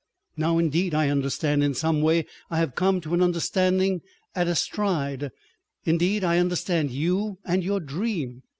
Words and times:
Now 0.35 0.57
indeed 0.57 0.95
I 0.95 1.09
understand. 1.09 1.63
In 1.63 1.75
some 1.75 2.01
way 2.01 2.25
I 2.49 2.57
have 2.57 2.73
come 2.73 3.01
to 3.01 3.13
an 3.13 3.21
understanding 3.21 4.01
at 4.33 4.47
a 4.47 4.55
stride. 4.55 5.29
Indeed 5.85 6.23
I 6.23 6.39
understand 6.39 6.89
you 6.89 7.37
and 7.45 7.63
your 7.63 7.79
dream. 7.79 8.41